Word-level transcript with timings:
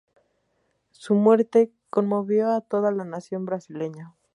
Su 0.89 1.13
muerte 1.13 1.71
conmovió 1.91 2.49
a 2.55 2.61
toda 2.61 2.91
la 2.91 3.03
nación 3.03 3.45
brasileña. 3.45 4.15